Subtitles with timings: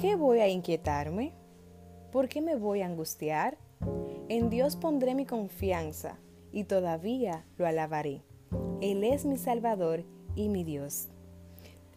[0.00, 1.34] qué voy a inquietarme?
[2.10, 3.58] ¿Por qué me voy a angustiar?
[4.30, 6.18] En Dios pondré mi confianza
[6.52, 8.22] y todavía lo alabaré.
[8.80, 11.08] Él es mi Salvador y mi Dios.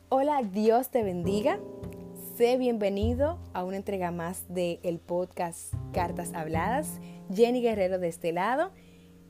[0.09, 1.59] Hola, Dios te bendiga.
[2.35, 6.99] Sé bienvenido a una entrega más del el podcast Cartas Habladas.
[7.33, 8.71] Jenny Guerrero de este lado.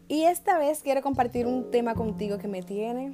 [0.07, 3.13] Y esta vez quiero compartir un tema contigo que me tiene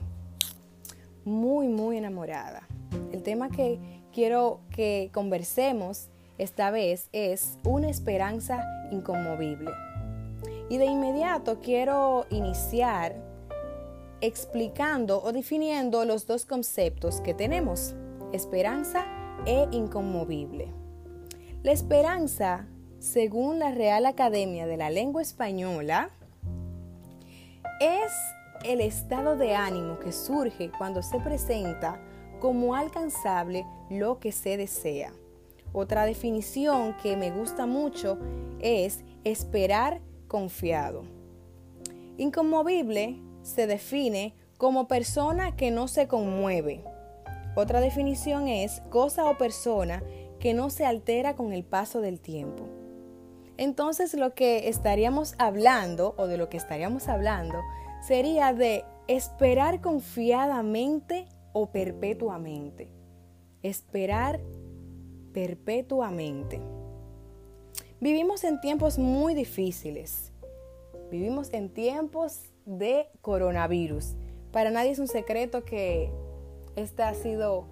[1.25, 2.65] muy, muy enamorada.
[3.11, 9.71] El tema que quiero que conversemos esta vez es una esperanza inconmovible.
[10.69, 13.15] Y de inmediato quiero iniciar
[14.21, 17.95] explicando o definiendo los dos conceptos que tenemos,
[18.33, 19.05] esperanza
[19.45, 20.73] e inconmovible.
[21.63, 22.67] La esperanza,
[22.99, 26.09] según la Real Academia de la Lengua Española,
[27.81, 28.11] es
[28.63, 31.99] el estado de ánimo que surge cuando se presenta
[32.39, 35.13] como alcanzable lo que se desea.
[35.71, 38.17] Otra definición que me gusta mucho
[38.59, 41.03] es esperar confiado.
[42.17, 46.83] Inconmovible se define como persona que no se conmueve.
[47.55, 50.03] Otra definición es cosa o persona
[50.39, 52.65] que no se altera con el paso del tiempo.
[53.57, 57.59] Entonces lo que estaríamos hablando o de lo que estaríamos hablando
[58.01, 61.27] sería de esperar confiadamente
[61.59, 62.89] o perpetuamente.
[63.61, 64.39] Esperar
[65.33, 66.61] perpetuamente.
[67.99, 70.31] Vivimos en tiempos muy difíciles.
[71.11, 74.15] Vivimos en tiempos de coronavirus.
[74.53, 76.09] Para nadie es un secreto que
[76.77, 77.65] esta ha sido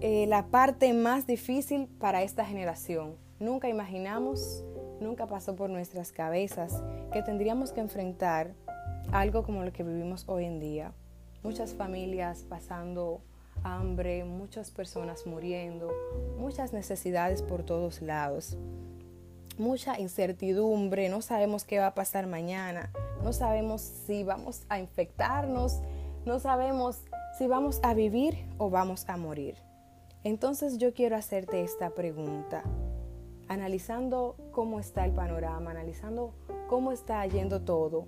[0.00, 3.16] eh, la parte más difícil para esta generación.
[3.40, 4.64] Nunca imaginamos,
[5.00, 6.80] nunca pasó por nuestras cabezas
[7.12, 8.54] que tendríamos que enfrentar
[9.10, 10.92] algo como lo que vivimos hoy en día.
[11.42, 13.20] Muchas familias pasando
[13.64, 15.90] hambre, muchas personas muriendo,
[16.38, 18.56] muchas necesidades por todos lados,
[19.58, 22.90] mucha incertidumbre, no sabemos qué va a pasar mañana,
[23.24, 25.80] no sabemos si vamos a infectarnos,
[26.24, 27.00] no sabemos
[27.38, 29.56] si vamos a vivir o vamos a morir.
[30.24, 32.62] Entonces yo quiero hacerte esta pregunta,
[33.48, 36.34] analizando cómo está el panorama, analizando
[36.68, 38.06] cómo está yendo todo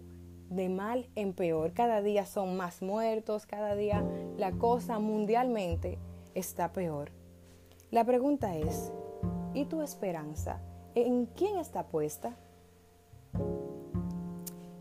[0.50, 1.72] de mal en peor.
[1.72, 4.04] Cada día son más muertos, cada día
[4.36, 5.98] la cosa mundialmente
[6.34, 7.10] está peor.
[7.90, 8.92] La pregunta es,
[9.52, 10.60] ¿y tu esperanza?
[10.94, 12.36] ¿En quién está puesta?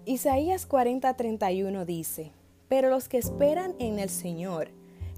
[0.06, 2.32] Isaías 40:31 dice,
[2.68, 4.70] pero los que esperan en el Señor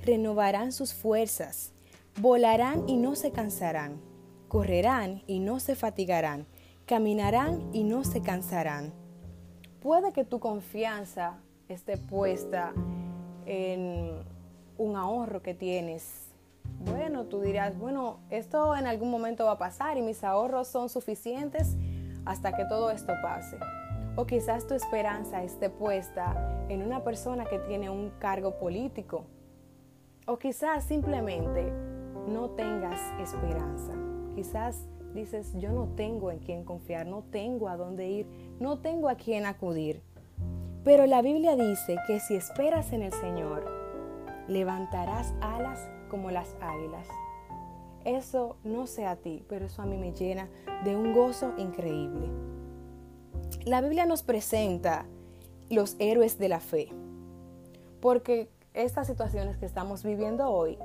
[0.04, 1.74] renovarán sus fuerzas,
[2.22, 4.00] volarán y no se cansarán,
[4.48, 6.46] correrán y no se fatigarán,
[6.86, 9.05] caminarán y no se cansarán
[9.82, 11.38] puede que tu confianza
[11.70, 12.74] esté puesta
[13.46, 14.24] en
[14.78, 16.30] un ahorro que tienes.
[16.86, 20.90] Bueno, tú dirás, bueno, esto en algún momento va a pasar y mis ahorros son
[20.90, 21.76] suficientes
[22.26, 23.58] hasta que todo esto pase.
[24.16, 29.26] O quizás tu esperanza esté puesta en una persona que tiene un cargo político.
[30.26, 31.72] O quizás simplemente
[32.28, 33.94] no tengas esperanza.
[34.36, 38.28] Quizás dices, yo no tengo en quién confiar, no tengo a dónde ir,
[38.60, 40.04] no tengo a quién acudir.
[40.84, 43.66] Pero la Biblia dice que si esperas en el Señor,
[44.48, 47.08] levantarás alas como las águilas.
[48.04, 50.48] Eso no sé a ti, pero eso a mí me llena
[50.84, 52.28] de un gozo increíble.
[53.66, 55.06] La Biblia nos presenta
[55.72, 56.90] los héroes de la fe,
[58.02, 60.78] porque estas situaciones que estamos viviendo hoy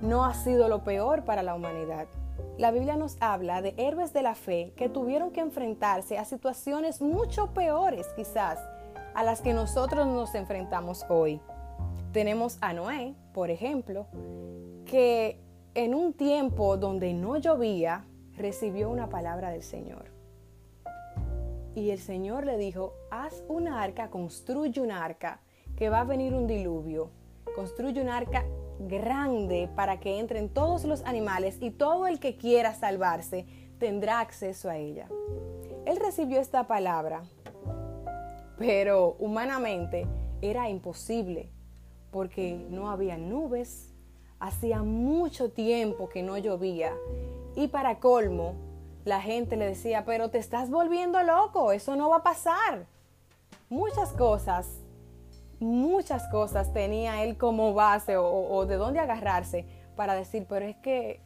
[0.00, 2.06] no ha sido lo peor para la humanidad
[2.56, 7.00] la Biblia nos habla de héroes de la fe que tuvieron que enfrentarse a situaciones
[7.00, 8.58] mucho peores quizás
[9.14, 11.40] a las que nosotros nos enfrentamos hoy.
[12.12, 14.06] Tenemos a Noé, por ejemplo,
[14.84, 15.40] que
[15.74, 18.04] en un tiempo donde no llovía,
[18.36, 20.06] recibió una palabra del Señor.
[21.74, 25.40] Y el Señor le dijo, haz una arca, construye una arca,
[25.76, 27.10] que va a venir un diluvio.
[27.54, 28.44] Construye una arca
[28.80, 33.46] grande para que entren todos los animales y todo el que quiera salvarse
[33.78, 35.08] tendrá acceso a ella.
[35.86, 37.22] Él recibió esta palabra,
[38.58, 40.06] pero humanamente
[40.42, 41.50] era imposible
[42.10, 43.94] porque no había nubes,
[44.40, 46.92] hacía mucho tiempo que no llovía
[47.54, 48.54] y para colmo
[49.04, 52.86] la gente le decía, pero te estás volviendo loco, eso no va a pasar.
[53.70, 54.68] Muchas cosas
[55.60, 59.66] muchas cosas tenía él como base o, de dónde agarrarse
[59.96, 61.20] para decir, pero es que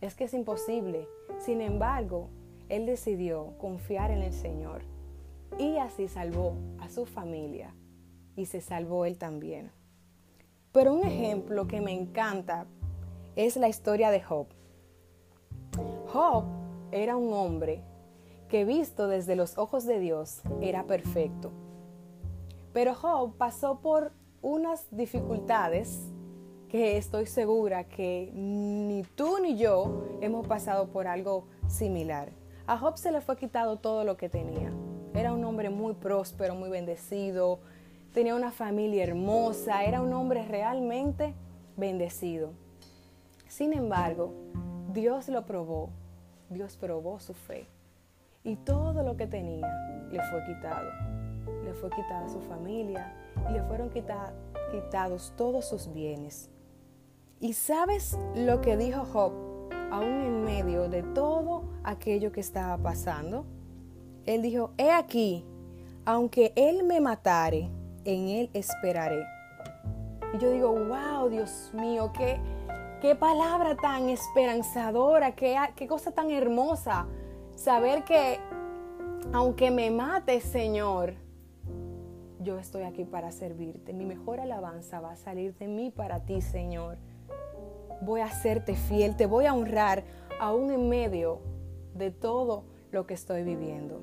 [0.00, 1.08] es que es imposible.
[1.38, 2.28] Sin embargo,
[2.68, 4.82] él decidió confiar en el Señor
[5.58, 7.74] y así salvó a su familia
[8.36, 9.70] y se salvó él también.
[10.72, 12.66] Pero un ejemplo que me encanta
[13.34, 14.46] es la historia de Job.
[16.12, 16.44] Job
[16.92, 17.82] era un hombre
[18.48, 21.50] que visto desde los ojos de Dios era perfecto.
[22.76, 24.12] Pero Job pasó por
[24.42, 26.12] unas dificultades
[26.68, 32.28] que estoy segura que ni tú ni yo hemos pasado por algo similar.
[32.66, 34.70] A Job se le fue quitado todo lo que tenía.
[35.14, 37.60] Era un hombre muy próspero, muy bendecido,
[38.12, 41.32] tenía una familia hermosa, era un hombre realmente
[41.78, 42.50] bendecido.
[43.48, 44.34] Sin embargo,
[44.92, 45.88] Dios lo probó,
[46.50, 47.68] Dios probó su fe
[48.44, 49.66] y todo lo que tenía
[50.12, 51.25] le fue quitado.
[51.64, 53.14] Le fue quitada su familia
[53.48, 56.50] y le fueron quitados todos sus bienes.
[57.40, 59.32] ¿Y sabes lo que dijo Job
[59.90, 63.44] aún en medio de todo aquello que estaba pasando?
[64.24, 65.44] Él dijo, he aquí,
[66.04, 67.70] aunque él me matare,
[68.04, 69.22] en él esperaré.
[70.34, 72.40] Y yo digo, wow, Dios mío, qué,
[73.00, 77.06] qué palabra tan esperanzadora, qué, qué cosa tan hermosa.
[77.54, 78.40] Saber que
[79.32, 81.14] aunque me mate, Señor,
[82.46, 83.92] yo estoy aquí para servirte.
[83.92, 86.96] Mi mejor alabanza va a salir de mí para ti, Señor
[88.00, 90.04] voy a hacerte fiel, te voy a honrar
[90.40, 91.40] aún en medio
[91.94, 94.00] de todo lo que estoy viviendo.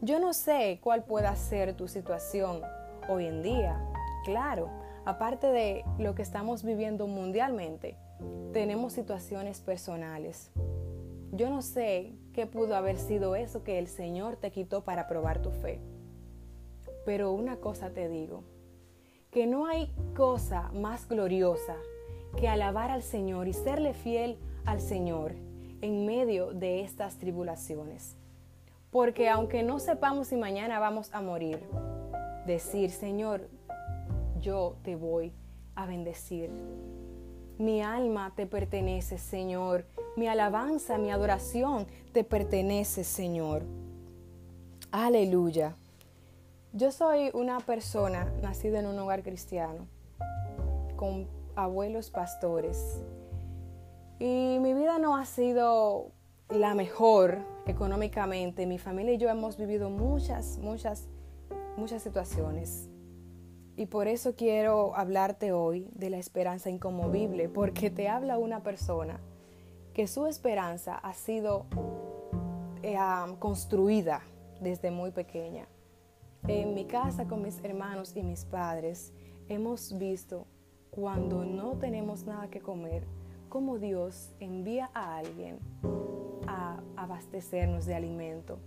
[0.00, 2.60] Yo no sé cuál pueda ser tu situación
[3.08, 3.80] hoy en día.
[4.24, 4.68] Claro,
[5.04, 7.96] aparte de lo que estamos viviendo mundialmente,
[8.52, 10.50] tenemos situaciones personales.
[11.32, 15.42] Yo no sé qué pudo haber sido eso que el Señor te quitó para probar
[15.42, 15.80] tu fe.
[17.06, 18.42] Pero una cosa te digo,
[19.30, 21.76] que no hay cosa más gloriosa
[22.36, 25.34] que alabar al Señor y serle fiel al Señor
[25.82, 28.16] en medio de estas tribulaciones.
[28.90, 31.60] Porque aunque no sepamos si mañana vamos a morir,
[32.44, 33.48] decir, Señor,
[34.40, 35.32] yo te voy
[35.76, 36.50] a bendecir.
[37.56, 39.86] Mi alma te pertenece, Señor.
[40.16, 43.62] Mi alabanza, mi adoración te pertenece, Señor.
[44.90, 45.76] Aleluya.
[46.76, 49.86] Yo soy una persona nacida en un hogar cristiano,
[50.96, 53.02] con abuelos pastores.
[54.18, 56.10] Y mi vida no ha sido
[56.50, 58.66] la mejor económicamente.
[58.66, 61.08] Mi familia y yo hemos vivido muchas, muchas,
[61.78, 62.90] muchas situaciones.
[63.74, 69.18] Y por eso quiero hablarte hoy de la esperanza incomovible, porque te habla una persona
[69.94, 71.64] que su esperanza ha sido
[72.82, 72.98] eh,
[73.38, 74.20] construida
[74.60, 75.66] desde muy pequeña.
[76.48, 79.12] En mi casa con mis hermanos y mis padres
[79.48, 80.46] hemos visto
[80.90, 83.02] cuando no tenemos nada que comer,
[83.48, 85.58] cómo Dios envía a alguien
[86.46, 88.60] a abastecernos de alimento.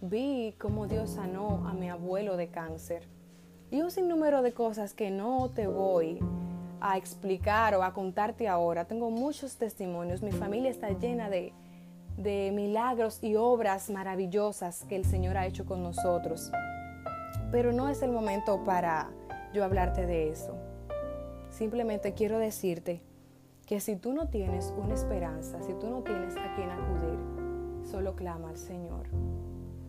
[0.00, 3.06] Vi cómo Dios sanó a mi abuelo de cáncer
[3.70, 6.18] y un sinnúmero de cosas que no te voy
[6.80, 8.86] a explicar o a contarte ahora.
[8.86, 11.52] Tengo muchos testimonios, mi familia está llena de,
[12.16, 16.50] de milagros y obras maravillosas que el Señor ha hecho con nosotros.
[17.50, 19.10] Pero no es el momento para
[19.52, 20.56] yo hablarte de eso.
[21.50, 23.02] Simplemente quiero decirte
[23.66, 27.18] que si tú no tienes una esperanza, si tú no tienes a quien acudir,
[27.90, 29.08] solo clama al Señor.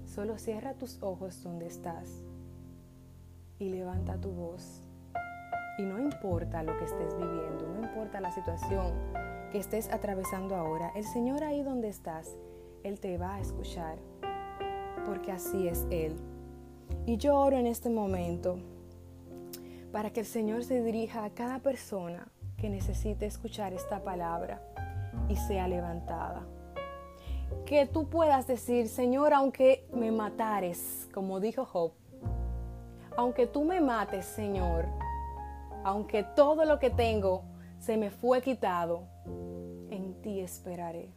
[0.05, 2.21] Solo cierra tus ojos donde estás
[3.59, 4.83] y levanta tu voz.
[5.77, 8.93] Y no importa lo que estés viviendo, no importa la situación
[9.53, 12.35] que estés atravesando ahora, el Señor ahí donde estás,
[12.83, 13.99] Él te va a escuchar,
[15.05, 16.15] porque así es Él.
[17.05, 18.57] Y yo oro en este momento
[19.91, 24.59] para que el Señor se dirija a cada persona que necesite escuchar esta palabra
[25.29, 26.47] y sea levantada.
[27.67, 31.91] Que tú puedas decir, Señor, aunque me matares, como dijo Job,
[33.15, 34.87] aunque tú me mates, Señor,
[35.83, 37.43] aunque todo lo que tengo
[37.77, 39.12] se me fue quitado,
[40.43, 41.09] esperaré.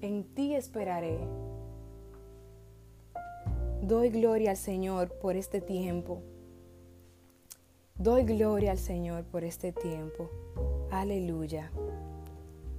[0.00, 1.18] En ti esperaré.
[3.82, 6.22] Doy gloria al Señor por este tiempo.
[7.96, 10.30] Doy gloria al Señor por este tiempo.
[10.90, 11.70] Aleluya.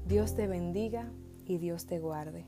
[0.07, 1.11] Dios te bendiga
[1.45, 2.45] y Dios te guarde.